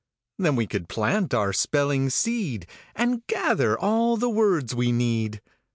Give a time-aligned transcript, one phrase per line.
[0.39, 2.65] Then we could plant our spelling seed,
[2.95, 5.41] And gather all the words we need.